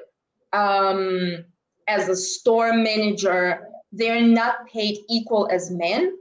um, 0.52 1.45
as 1.88 2.09
a 2.09 2.17
store 2.17 2.73
manager. 2.73 3.67
They're 3.90 4.23
not 4.23 4.67
paid 4.73 4.99
equal 5.09 5.49
as 5.50 5.71
men, 5.71 6.17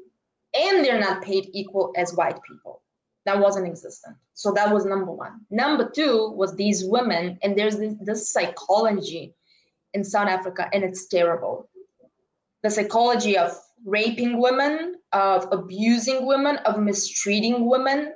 and 0.55 0.83
they're 0.83 0.99
not 0.99 1.21
paid 1.21 1.49
equal 1.53 1.93
as 1.95 2.13
white 2.15 2.39
people. 2.47 2.81
That 3.25 3.39
wasn't 3.39 3.67
existent. 3.67 4.15
So 4.33 4.51
that 4.53 4.73
was 4.73 4.85
number 4.85 5.11
one. 5.11 5.41
Number 5.51 5.89
two 5.89 6.31
was 6.31 6.55
these 6.55 6.85
women, 6.85 7.37
and 7.43 7.57
there's 7.57 7.77
this, 7.77 7.93
this 8.01 8.31
psychology 8.31 9.35
in 9.93 10.03
South 10.03 10.27
Africa, 10.27 10.69
and 10.73 10.83
it's 10.83 11.07
terrible. 11.07 11.69
The 12.63 12.69
psychology 12.69 13.37
of 13.37 13.57
raping 13.85 14.39
women, 14.39 14.95
of 15.13 15.47
abusing 15.51 16.25
women, 16.25 16.57
of 16.57 16.79
mistreating 16.79 17.67
women, 17.67 18.13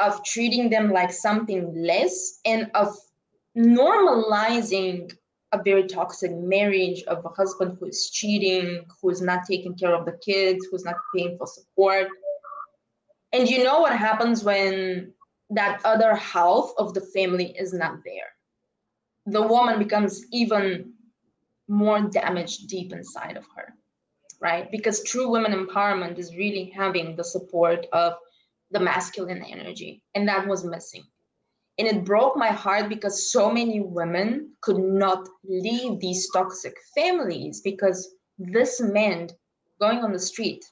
of 0.00 0.24
treating 0.24 0.70
them 0.70 0.92
like 0.92 1.12
something 1.12 1.72
less, 1.74 2.40
and 2.44 2.70
of 2.74 2.94
normalizing 3.56 5.12
a 5.52 5.62
very 5.62 5.86
toxic 5.86 6.32
marriage 6.32 7.04
of 7.04 7.24
a 7.24 7.28
husband 7.28 7.76
who 7.78 7.86
is 7.86 8.10
cheating, 8.10 8.84
who 9.00 9.10
is 9.10 9.22
not 9.22 9.44
taking 9.48 9.74
care 9.74 9.94
of 9.94 10.04
the 10.04 10.18
kids, 10.24 10.66
who's 10.70 10.84
not 10.84 10.96
paying 11.14 11.38
for 11.38 11.46
support. 11.46 12.08
And 13.32 13.48
you 13.48 13.62
know 13.62 13.80
what 13.80 13.96
happens 13.96 14.42
when 14.42 15.12
that 15.50 15.80
other 15.84 16.16
half 16.16 16.70
of 16.78 16.94
the 16.94 17.00
family 17.00 17.54
is 17.56 17.72
not 17.72 17.98
there? 18.04 18.32
The 19.26 19.42
woman 19.42 19.78
becomes 19.78 20.24
even 20.32 20.93
more 21.68 22.00
damage 22.00 22.58
deep 22.66 22.92
inside 22.92 23.36
of 23.36 23.46
her, 23.56 23.74
right? 24.40 24.70
Because 24.70 25.02
true 25.04 25.28
women 25.28 25.52
empowerment 25.52 26.18
is 26.18 26.36
really 26.36 26.72
having 26.76 27.16
the 27.16 27.24
support 27.24 27.86
of 27.92 28.14
the 28.70 28.80
masculine 28.80 29.42
energy, 29.44 30.02
and 30.14 30.28
that 30.28 30.46
was 30.46 30.64
missing. 30.64 31.04
And 31.78 31.88
it 31.88 32.04
broke 32.04 32.36
my 32.36 32.48
heart 32.48 32.88
because 32.88 33.32
so 33.32 33.50
many 33.50 33.80
women 33.80 34.52
could 34.60 34.78
not 34.78 35.28
leave 35.44 36.00
these 36.00 36.28
toxic 36.32 36.76
families 36.94 37.60
because 37.62 38.14
this 38.38 38.80
meant 38.80 39.32
going 39.80 39.98
on 39.98 40.12
the 40.12 40.18
street. 40.18 40.64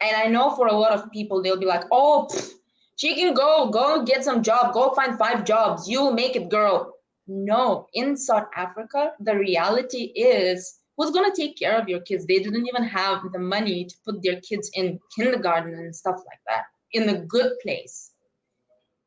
And 0.00 0.16
I 0.16 0.26
know 0.26 0.54
for 0.56 0.66
a 0.66 0.72
lot 0.72 0.92
of 0.92 1.10
people, 1.12 1.40
they'll 1.40 1.58
be 1.58 1.66
like, 1.66 1.84
oh, 1.92 2.28
pff, 2.30 2.50
she 2.96 3.14
can 3.14 3.32
go, 3.34 3.70
go 3.70 4.04
get 4.04 4.24
some 4.24 4.42
job, 4.42 4.74
go 4.74 4.92
find 4.94 5.18
five 5.18 5.44
jobs, 5.44 5.88
you'll 5.88 6.12
make 6.12 6.36
it, 6.36 6.48
girl. 6.48 6.92
No, 7.26 7.86
in 7.94 8.16
South 8.16 8.48
Africa, 8.54 9.12
the 9.20 9.36
reality 9.36 10.12
is 10.14 10.80
who's 10.96 11.10
going 11.10 11.30
to 11.30 11.36
take 11.36 11.58
care 11.58 11.76
of 11.76 11.88
your 11.88 12.00
kids? 12.00 12.26
They 12.26 12.38
didn't 12.38 12.66
even 12.66 12.84
have 12.84 13.22
the 13.32 13.38
money 13.38 13.86
to 13.86 13.94
put 14.04 14.22
their 14.22 14.40
kids 14.40 14.70
in 14.74 15.00
kindergarten 15.16 15.74
and 15.74 15.94
stuff 15.94 16.16
like 16.16 16.40
that 16.48 16.64
in 16.92 17.08
a 17.08 17.20
good 17.20 17.52
place. 17.62 18.12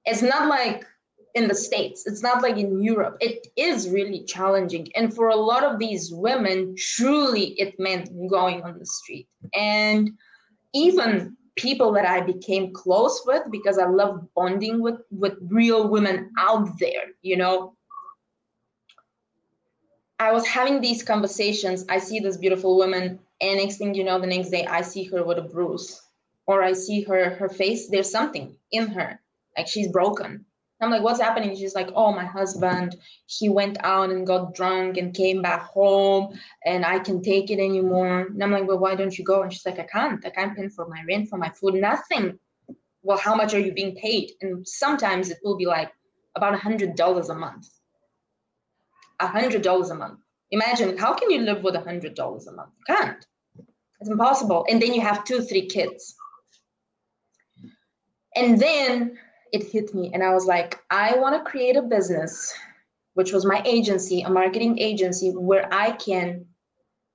It's 0.05 0.21
not 0.21 0.47
like 0.47 0.85
in 1.35 1.47
the 1.47 1.55
States, 1.55 2.07
it's 2.07 2.23
not 2.23 2.41
like 2.41 2.57
in 2.57 2.81
Europe. 2.81 3.17
It 3.19 3.47
is 3.55 3.89
really 3.89 4.23
challenging. 4.23 4.87
And 4.95 5.13
for 5.13 5.29
a 5.29 5.35
lot 5.35 5.63
of 5.63 5.77
these 5.77 6.11
women, 6.11 6.75
truly 6.77 7.53
it 7.59 7.75
meant 7.79 8.09
going 8.29 8.63
on 8.63 8.79
the 8.79 8.85
street. 8.85 9.27
And 9.53 10.11
even 10.73 11.37
people 11.55 11.91
that 11.91 12.05
I 12.05 12.21
became 12.21 12.73
close 12.73 13.21
with 13.25 13.43
because 13.51 13.77
I 13.77 13.87
love 13.87 14.27
bonding 14.35 14.81
with 14.81 15.01
with 15.11 15.33
real 15.41 15.89
women 15.89 16.31
out 16.39 16.79
there, 16.79 17.05
you 17.21 17.37
know. 17.37 17.76
I 20.19 20.31
was 20.31 20.47
having 20.47 20.81
these 20.81 21.03
conversations. 21.03 21.85
I 21.89 21.99
see 21.99 22.19
this 22.19 22.37
beautiful 22.37 22.77
woman, 22.77 23.19
and 23.39 23.57
next 23.57 23.77
thing 23.77 23.93
you 23.93 24.03
know, 24.03 24.19
the 24.19 24.27
next 24.27 24.49
day 24.49 24.65
I 24.65 24.81
see 24.81 25.03
her 25.05 25.23
with 25.23 25.37
a 25.37 25.43
bruise 25.43 26.01
or 26.47 26.63
I 26.63 26.73
see 26.73 27.01
her 27.03 27.29
her 27.31 27.49
face, 27.49 27.89
there's 27.89 28.09
something 28.09 28.57
in 28.71 28.87
her, 28.87 29.19
like 29.55 29.67
she's 29.67 29.91
broken. 29.91 30.45
I'm 30.79 30.91
like, 30.91 31.01
what's 31.01 31.19
happening? 31.19 31.55
She's 31.55 31.73
like, 31.73 31.89
oh, 31.95 32.11
my 32.11 32.23
husband, 32.23 32.95
he 33.25 33.49
went 33.49 33.77
out 33.83 34.11
and 34.11 34.27
got 34.27 34.53
drunk 34.53 34.97
and 34.97 35.13
came 35.13 35.41
back 35.41 35.63
home 35.63 36.37
and 36.65 36.85
I 36.85 36.99
can't 36.99 37.23
take 37.23 37.49
it 37.49 37.59
anymore. 37.59 38.27
And 38.27 38.43
I'm 38.43 38.51
like, 38.51 38.67
well, 38.67 38.77
why 38.77 38.93
don't 38.93 39.17
you 39.17 39.25
go? 39.25 39.41
And 39.41 39.51
she's 39.51 39.65
like, 39.65 39.79
I 39.79 39.87
can't. 39.87 40.23
I 40.23 40.29
can't 40.29 40.55
pay 40.55 40.67
for 40.67 40.87
my 40.87 41.03
rent, 41.09 41.29
for 41.29 41.37
my 41.39 41.49
food, 41.49 41.73
nothing. 41.75 42.37
Well, 43.01 43.17
how 43.17 43.33
much 43.33 43.55
are 43.55 43.59
you 43.59 43.71
being 43.71 43.95
paid? 43.95 44.33
And 44.41 44.67
sometimes 44.67 45.31
it 45.31 45.39
will 45.43 45.57
be 45.57 45.65
like 45.65 45.91
about 46.35 46.53
a 46.53 46.57
hundred 46.57 46.95
dollars 46.95 47.29
a 47.29 47.35
month. 47.35 47.67
A 49.19 49.27
hundred 49.27 49.61
dollars 49.61 49.89
a 49.89 49.95
month. 49.95 50.19
Imagine 50.51 50.97
how 50.97 51.13
can 51.13 51.29
you 51.29 51.41
live 51.41 51.63
with 51.63 51.75
a 51.75 51.81
hundred 51.81 52.15
dollars 52.15 52.47
a 52.47 52.53
month? 52.53 52.69
You 52.77 52.95
can't. 52.95 53.25
It's 53.99 54.09
impossible. 54.09 54.65
And 54.69 54.81
then 54.81 54.93
you 54.93 55.01
have 55.01 55.23
two, 55.23 55.41
three 55.41 55.65
kids. 55.67 56.15
And 58.35 58.59
then 58.59 59.17
it 59.51 59.63
hit 59.63 59.93
me, 59.95 60.11
and 60.13 60.23
I 60.23 60.33
was 60.33 60.45
like, 60.45 60.79
I 60.91 61.17
want 61.17 61.35
to 61.35 61.49
create 61.49 61.75
a 61.75 61.81
business, 61.81 62.53
which 63.15 63.31
was 63.33 63.45
my 63.45 63.61
agency, 63.65 64.21
a 64.21 64.29
marketing 64.29 64.77
agency, 64.77 65.31
where 65.31 65.67
I 65.73 65.91
can 65.91 66.45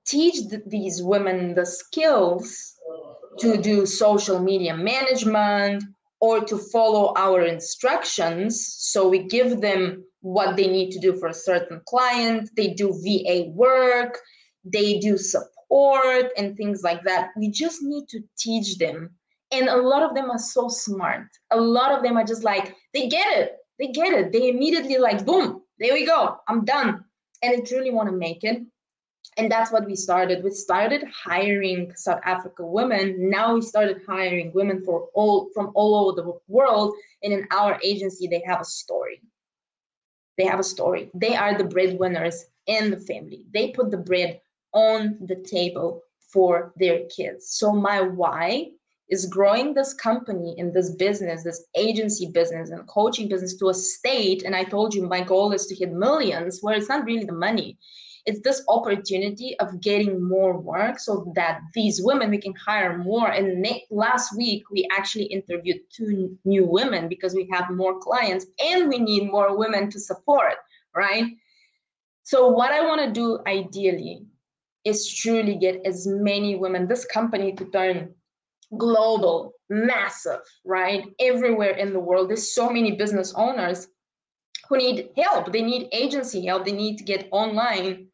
teach 0.05 0.49
th- 0.49 0.63
these 0.67 1.01
women 1.01 1.55
the 1.55 1.65
skills 1.65 2.73
to 3.39 3.57
do 3.57 3.85
social 3.85 4.39
media 4.39 4.75
management 4.75 5.83
or 6.19 6.41
to 6.41 6.57
follow 6.57 7.13
our 7.15 7.43
instructions. 7.43 8.75
So 8.77 9.07
we 9.07 9.23
give 9.23 9.61
them 9.61 10.03
what 10.23 10.57
they 10.57 10.67
need 10.67 10.91
to 10.91 10.99
do 10.99 11.15
for 11.15 11.27
a 11.27 11.33
certain 11.33 11.81
client, 11.87 12.49
they 12.57 12.69
do 12.73 12.91
VA 13.03 13.51
work, 13.51 14.19
they 14.65 14.99
do 14.99 15.17
support, 15.17 16.31
and 16.37 16.57
things 16.57 16.81
like 16.83 17.03
that. 17.03 17.29
We 17.37 17.49
just 17.49 17.83
need 17.83 18.07
to 18.09 18.21
teach 18.37 18.77
them. 18.77 19.11
And 19.51 19.69
a 19.69 19.77
lot 19.77 20.01
of 20.01 20.15
them 20.15 20.31
are 20.31 20.39
so 20.39 20.67
smart. 20.67 21.27
A 21.51 21.59
lot 21.59 21.91
of 21.91 22.03
them 22.03 22.17
are 22.17 22.23
just 22.23 22.43
like 22.43 22.75
they 22.93 23.07
get 23.07 23.37
it. 23.37 23.57
They 23.79 23.87
get 23.87 24.13
it. 24.13 24.31
They 24.31 24.49
immediately 24.49 24.97
like 24.97 25.25
boom 25.25 25.63
there 25.79 25.93
we 25.93 26.05
go. 26.05 26.37
I'm 26.47 26.65
done. 26.65 27.03
And 27.41 27.53
they 27.53 27.61
truly 27.61 27.91
want 27.91 28.09
to 28.09 28.15
make 28.15 28.43
it. 28.43 28.61
And 29.37 29.51
that's 29.51 29.71
what 29.71 29.85
we 29.85 29.95
started 29.95 30.43
we 30.43 30.51
started 30.51 31.03
hiring 31.25 31.91
south 31.95 32.19
africa 32.23 32.65
women. 32.65 33.29
Now 33.29 33.55
we 33.55 33.61
started 33.61 34.01
hiring 34.07 34.51
women 34.53 34.83
for 34.85 35.07
all 35.13 35.49
from 35.53 35.71
all 35.73 35.95
over 35.95 36.21
the 36.21 36.39
world. 36.47 36.93
And 37.23 37.33
in 37.33 37.47
our 37.51 37.79
agency 37.83 38.27
they 38.27 38.43
have 38.45 38.61
a 38.61 38.65
story 38.65 39.21
they 40.37 40.45
have 40.45 40.59
a 40.59 40.63
story 40.75 41.09
they 41.13 41.35
are 41.35 41.57
the 41.57 41.63
breadwinners 41.63 42.45
in 42.67 42.89
the 42.91 42.97
family 42.97 43.45
they 43.53 43.71
put 43.71 43.91
the 43.91 43.97
bread 43.97 44.39
on 44.73 45.17
the 45.21 45.35
table 45.35 46.01
for 46.31 46.73
their 46.77 47.05
kids 47.15 47.49
so 47.49 47.71
my 47.71 48.01
why 48.01 48.69
is 49.09 49.25
growing 49.27 49.73
this 49.73 49.93
company 49.93 50.55
in 50.57 50.71
this 50.71 50.95
business, 50.95 51.43
this 51.43 51.65
agency 51.75 52.27
business 52.27 52.71
and 52.71 52.87
coaching 52.87 53.27
business 53.27 53.55
to 53.57 53.69
a 53.69 53.73
state. 53.73 54.43
And 54.43 54.55
I 54.55 54.63
told 54.63 54.93
you 54.93 55.03
my 55.03 55.21
goal 55.21 55.51
is 55.51 55.67
to 55.67 55.75
hit 55.75 55.91
millions, 55.91 56.59
where 56.61 56.75
it's 56.75 56.89
not 56.89 57.05
really 57.05 57.25
the 57.25 57.33
money. 57.33 57.77
It's 58.25 58.39
this 58.41 58.63
opportunity 58.69 59.57
of 59.59 59.81
getting 59.81 60.23
more 60.23 60.57
work 60.57 60.99
so 60.99 61.31
that 61.35 61.59
these 61.73 62.01
women 62.01 62.29
we 62.29 62.37
can 62.37 62.53
hire 62.55 62.97
more. 62.97 63.29
And 63.29 63.65
last 63.91 64.35
week 64.37 64.63
we 64.71 64.87
actually 64.91 65.25
interviewed 65.25 65.81
two 65.91 66.37
new 66.45 66.65
women 66.65 67.09
because 67.09 67.33
we 67.33 67.49
have 67.51 67.69
more 67.69 67.99
clients 67.99 68.45
and 68.63 68.87
we 68.87 68.97
need 68.97 69.29
more 69.29 69.57
women 69.57 69.89
to 69.89 69.99
support, 69.99 70.55
right? 70.95 71.25
So 72.23 72.47
what 72.47 72.71
I 72.71 72.85
want 72.85 73.01
to 73.01 73.11
do 73.11 73.39
ideally 73.45 74.25
is 74.85 75.13
truly 75.13 75.55
get 75.55 75.81
as 75.85 76.07
many 76.07 76.55
women, 76.55 76.87
this 76.87 77.05
company 77.05 77.53
to 77.53 77.65
turn 77.65 78.13
global, 78.77 79.53
massive, 79.69 80.41
right? 80.65 81.05
Everywhere 81.19 81.71
in 81.71 81.93
the 81.93 81.99
world, 81.99 82.29
there's 82.29 82.53
so 82.55 82.69
many 82.69 82.95
business 82.95 83.33
owners 83.35 83.87
who 84.67 84.77
need 84.77 85.09
help. 85.17 85.51
They 85.51 85.61
need 85.61 85.89
agency 85.91 86.45
help. 86.45 86.65
They 86.65 86.71
need 86.71 86.97
to 86.97 87.03
get 87.03 87.27
online. 87.31 88.07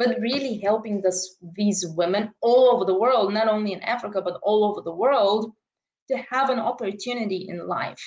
But 0.00 0.18
really 0.18 0.58
helping 0.64 1.02
this, 1.02 1.36
these 1.54 1.86
women 1.94 2.32
all 2.40 2.74
over 2.74 2.86
the 2.86 2.98
world, 2.98 3.34
not 3.34 3.48
only 3.48 3.74
in 3.74 3.82
Africa, 3.82 4.22
but 4.22 4.40
all 4.42 4.64
over 4.64 4.80
the 4.80 4.94
world, 4.94 5.52
to 6.10 6.16
have 6.30 6.48
an 6.48 6.58
opportunity 6.58 7.46
in 7.50 7.68
life. 7.68 8.02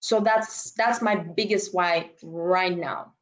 So 0.00 0.20
that's 0.20 0.72
that's 0.72 1.00
my 1.00 1.16
biggest 1.16 1.74
why 1.74 2.10
right 2.22 2.76
now. 2.76 3.14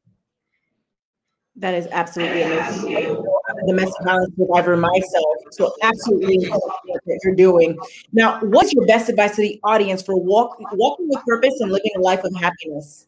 That 1.59 1.75
is 1.75 1.87
absolutely 1.91 2.43
amazing. 2.43 2.97
a 2.97 3.67
domestic 3.67 4.05
violence 4.05 4.35
survivor 4.37 4.77
myself, 4.77 5.37
so 5.53 5.73
absolutely 5.83 6.39
that 6.39 7.21
you're 7.25 7.35
doing. 7.35 7.79
Now, 8.13 8.41
what's 8.41 8.75
your 8.75 8.85
best 8.87 9.09
advice 9.09 9.37
to 9.37 9.43
the 9.43 9.61
audience 9.63 10.03
for 10.03 10.21
walk, 10.21 10.59
walking 10.73 11.09
with 11.09 11.25
purpose 11.25 11.55
and 11.61 11.71
living 11.71 11.93
a 11.97 12.01
life 12.01 12.25
of 12.25 12.35
happiness? 12.35 13.07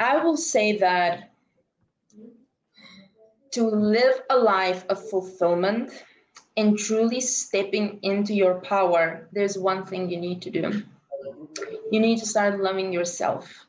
I 0.00 0.16
will 0.24 0.36
say 0.36 0.76
that 0.78 1.30
to 3.52 3.64
live 3.64 4.22
a 4.30 4.36
life 4.38 4.84
of 4.88 5.08
fulfillment 5.10 5.92
and 6.56 6.78
truly 6.78 7.20
stepping 7.20 7.98
into 8.02 8.32
your 8.32 8.60
power, 8.62 9.28
there's 9.32 9.58
one 9.58 9.84
thing 9.86 10.10
you 10.10 10.18
need 10.18 10.42
to 10.42 10.50
do. 10.50 10.82
You 11.92 12.00
need 12.00 12.18
to 12.18 12.26
start 12.26 12.60
loving 12.60 12.92
yourself 12.92 13.66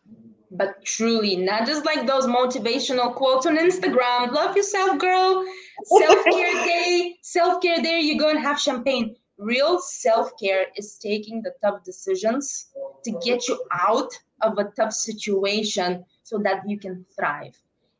but 0.51 0.83
truly 0.83 1.35
not 1.38 1.65
just 1.65 1.85
like 1.85 2.05
those 2.05 2.25
motivational 2.25 3.15
quotes 3.15 3.45
on 3.45 3.57
Instagram. 3.57 4.31
Love 4.31 4.55
yourself, 4.55 5.00
girl. 5.00 5.45
Self 5.85 6.25
care 6.25 6.53
day, 6.65 7.15
self 7.21 7.61
care 7.61 7.81
day. 7.81 8.00
You 8.01 8.19
go 8.19 8.29
and 8.29 8.39
have 8.39 8.59
champagne. 8.59 9.15
Real 9.38 9.79
self 9.79 10.31
care 10.39 10.67
is 10.75 10.97
taking 10.97 11.41
the 11.41 11.53
tough 11.63 11.83
decisions 11.83 12.67
to 13.05 13.11
get 13.23 13.47
you 13.47 13.63
out 13.71 14.11
of 14.41 14.57
a 14.57 14.65
tough 14.75 14.93
situation 14.93 16.03
so 16.31 16.38
that 16.38 16.63
you 16.65 16.79
can 16.79 17.05
thrive. 17.13 17.57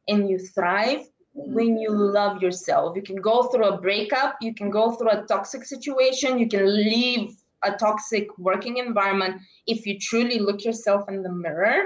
And 0.08 0.30
you 0.30 0.40
thrive 0.40 1.02
when 1.34 1.78
you 1.78 1.92
love 1.92 2.42
yourself. 2.42 2.96
You 2.96 3.02
can 3.02 3.18
go 3.18 3.44
through 3.44 3.66
a 3.66 3.78
breakup, 3.78 4.38
you 4.42 4.54
can 4.54 4.70
go 4.70 4.92
through 4.92 5.12
a 5.12 5.24
toxic 5.24 5.66
situation, 5.66 6.40
you 6.40 6.48
can 6.48 6.66
leave 6.66 7.36
a 7.64 7.72
toxic 7.74 8.26
working 8.38 8.78
environment 8.78 9.42
if 9.68 9.86
you 9.86 10.00
truly 10.00 10.40
look 10.40 10.64
yourself 10.64 11.10
in 11.10 11.22
the 11.22 11.32
mirror 11.32 11.80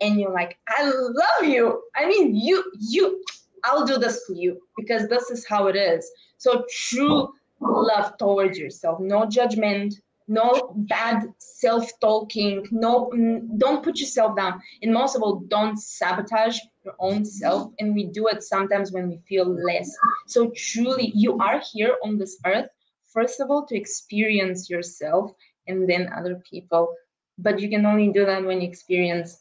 and 0.00 0.18
you're 0.18 0.32
like, 0.32 0.58
I 0.68 0.90
love 0.90 1.44
you. 1.44 1.82
I 1.94 2.08
mean, 2.08 2.34
you, 2.34 2.64
you, 2.78 3.22
I'll 3.64 3.86
do 3.86 3.98
this 3.98 4.24
for 4.26 4.32
you 4.32 4.58
because 4.78 5.06
this 5.08 5.30
is 5.30 5.46
how 5.46 5.66
it 5.66 5.76
is. 5.76 6.10
So 6.38 6.64
true 6.70 7.28
love 7.60 8.16
towards 8.16 8.58
yourself, 8.58 9.00
no 9.00 9.26
judgment, 9.26 10.00
no 10.30 10.72
bad 10.88 11.24
self-talking, 11.38 12.68
no, 12.70 13.10
mm, 13.12 13.58
don't 13.58 13.82
put 13.82 13.98
yourself 13.98 14.36
down. 14.36 14.62
And 14.80 14.94
most 14.94 15.16
of 15.16 15.22
all, 15.22 15.40
don't 15.48 15.76
sabotage 15.76 16.56
your 16.84 16.94
own 17.00 17.24
self. 17.24 17.72
And 17.80 17.94
we 17.94 18.04
do 18.04 18.28
it 18.28 18.44
sometimes 18.44 18.92
when 18.92 19.08
we 19.08 19.18
feel 19.28 19.44
less. 19.44 19.92
So 20.28 20.52
truly, 20.54 21.10
you 21.16 21.36
are 21.38 21.60
here 21.72 21.96
on 22.04 22.16
this 22.16 22.38
earth, 22.46 22.68
first 23.12 23.40
of 23.40 23.50
all, 23.50 23.66
to 23.66 23.76
experience 23.76 24.70
yourself 24.70 25.32
and 25.66 25.90
then 25.90 26.08
other 26.16 26.40
people. 26.48 26.94
But 27.36 27.58
you 27.58 27.68
can 27.68 27.84
only 27.84 28.12
do 28.12 28.24
that 28.24 28.44
when 28.44 28.60
you 28.60 28.68
experience 28.68 29.40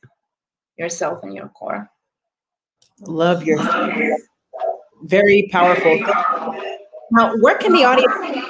yourself 0.76 1.20
and 1.22 1.36
your 1.36 1.50
core. 1.50 1.88
Love 3.02 3.44
your 3.44 3.60
very 5.04 5.50
powerful. 5.52 6.00
Now, 7.12 7.36
where 7.38 7.58
can 7.58 7.74
the 7.74 7.86
audience? 7.86 8.50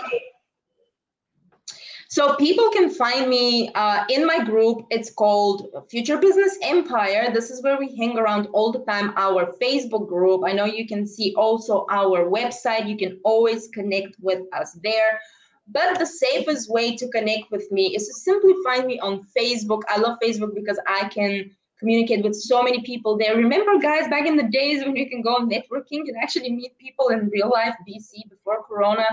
So 2.20 2.36
people 2.36 2.70
can 2.72 2.90
find 2.90 3.30
me 3.30 3.72
uh, 3.76 4.04
in 4.10 4.28
my 4.28 4.44
group. 4.44 4.86
It's 4.90 5.10
called 5.10 5.70
Future 5.90 6.18
Business 6.18 6.58
Empire. 6.62 7.32
This 7.34 7.50
is 7.50 7.64
where 7.64 7.80
we 7.80 7.96
hang 7.96 8.18
around 8.18 8.50
all 8.52 8.74
the 8.74 8.80
time. 8.80 9.14
Our 9.16 9.54
Facebook 9.54 10.10
group. 10.10 10.42
I 10.46 10.52
know 10.52 10.66
you 10.66 10.86
can 10.86 11.08
see 11.08 11.34
also 11.38 11.86
our 11.90 12.30
website. 12.30 12.90
You 12.90 12.98
can 12.98 13.22
always 13.24 13.70
connect 13.70 14.18
with 14.20 14.42
us 14.52 14.78
there. 14.84 15.22
But 15.70 15.98
the 15.98 16.06
safest 16.06 16.70
way 16.70 16.94
to 16.98 17.08
connect 17.08 17.52
with 17.52 17.72
me 17.72 17.96
is 17.96 18.06
to 18.08 18.14
simply 18.14 18.54
find 18.66 18.86
me 18.86 19.00
on 19.00 19.26
Facebook. 19.38 19.84
I 19.88 19.98
love 19.98 20.18
Facebook 20.22 20.54
because 20.54 20.78
I 20.88 21.08
can 21.08 21.50
communicate 21.80 22.26
with 22.26 22.36
so 22.36 22.62
many 22.62 22.82
people 22.82 23.18
there. 23.18 23.38
Remember, 23.38 23.80
guys, 23.80 24.10
back 24.10 24.26
in 24.26 24.36
the 24.36 24.50
days 24.50 24.84
when 24.84 24.98
you 24.98 25.10
can 25.10 25.22
go 25.22 25.48
networking 25.48 26.02
and 26.10 26.18
actually 26.22 26.52
meet 26.52 26.78
people 26.80 27.08
in 27.08 27.30
real 27.30 27.50
life, 27.50 27.76
BC, 27.88 28.30
before 28.30 28.62
Corona? 28.68 29.06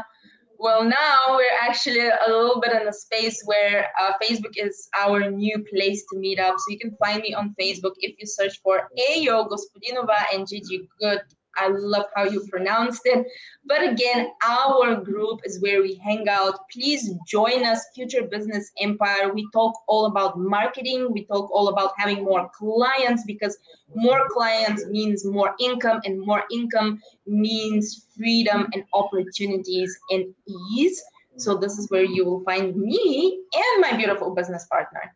Well, 0.58 0.84
now 0.84 1.36
we're 1.36 1.58
actually 1.60 2.00
a 2.00 2.28
little 2.28 2.60
bit 2.60 2.72
in 2.80 2.88
a 2.88 2.92
space 2.92 3.42
where 3.44 3.88
uh, 4.00 4.12
Facebook 4.22 4.54
is 4.56 4.88
our 4.98 5.30
new 5.30 5.64
place 5.70 6.04
to 6.10 6.18
meet 6.18 6.38
up. 6.38 6.54
So 6.56 6.72
you 6.72 6.78
can 6.78 6.96
find 6.96 7.20
me 7.20 7.34
on 7.34 7.54
Facebook 7.60 7.92
if 7.98 8.16
you 8.18 8.26
search 8.26 8.58
for 8.62 8.88
Ayo 9.10 9.48
Gospodinova 9.48 10.16
and 10.32 10.48
Gigi 10.48 10.88
Good 10.98 11.20
I 11.56 11.68
love 11.68 12.06
how 12.14 12.24
you 12.24 12.46
pronounced 12.48 13.02
it. 13.04 13.26
But 13.64 13.82
again, 13.82 14.28
our 14.46 14.96
group 14.96 15.40
is 15.44 15.60
where 15.60 15.82
we 15.82 15.96
hang 15.96 16.28
out. 16.28 16.68
Please 16.70 17.12
join 17.26 17.64
us, 17.64 17.86
Future 17.94 18.22
Business 18.22 18.72
Empire. 18.80 19.32
We 19.32 19.48
talk 19.52 19.74
all 19.88 20.06
about 20.06 20.38
marketing. 20.38 21.12
We 21.12 21.24
talk 21.24 21.50
all 21.50 21.68
about 21.68 21.92
having 21.96 22.24
more 22.24 22.50
clients 22.56 23.24
because 23.24 23.56
more 23.94 24.28
clients 24.28 24.86
means 24.86 25.24
more 25.24 25.54
income, 25.60 26.00
and 26.04 26.20
more 26.20 26.44
income 26.52 27.00
means 27.26 28.06
freedom 28.16 28.68
and 28.72 28.84
opportunities 28.92 29.98
and 30.10 30.34
ease. 30.46 31.02
So, 31.38 31.56
this 31.56 31.78
is 31.78 31.90
where 31.90 32.04
you 32.04 32.24
will 32.24 32.42
find 32.44 32.74
me 32.76 33.40
and 33.54 33.80
my 33.82 33.96
beautiful 33.96 34.34
business 34.34 34.66
partner. 34.66 35.14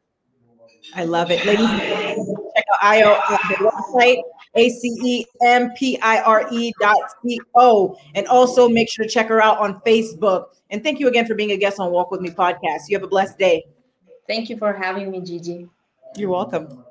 I 0.94 1.04
love 1.04 1.30
it. 1.30 1.44
Ladies, 1.44 1.68
check 1.68 2.64
out 2.72 2.94
Ayo 2.94 3.20
the 3.48 3.70
website, 3.70 4.22
A-C-E-M-P-I-R-E 4.56 5.92
dot 6.80 6.96
C-O. 7.24 7.96
And 8.14 8.26
also 8.26 8.68
make 8.68 8.90
sure 8.90 9.04
to 9.04 9.10
check 9.10 9.28
her 9.28 9.42
out 9.42 9.58
on 9.58 9.80
Facebook. 9.86 10.46
And 10.70 10.82
thank 10.82 11.00
you 11.00 11.08
again 11.08 11.26
for 11.26 11.34
being 11.34 11.52
a 11.52 11.56
guest 11.56 11.80
on 11.80 11.92
Walk 11.92 12.10
With 12.10 12.20
Me 12.20 12.30
podcast. 12.30 12.88
You 12.88 12.96
have 12.96 13.04
a 13.04 13.08
blessed 13.08 13.38
day. 13.38 13.64
Thank 14.26 14.48
you 14.50 14.56
for 14.56 14.72
having 14.72 15.10
me, 15.10 15.20
Gigi. 15.20 15.68
You're 16.16 16.30
welcome. 16.30 16.84